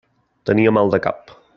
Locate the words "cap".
1.07-1.37